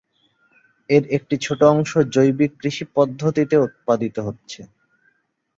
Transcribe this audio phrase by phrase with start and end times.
[0.89, 4.61] এর একটি ছোট অংশ জৈবিক কৃষি পদ্ধতিতে উৎপাদিত হচ্ছে।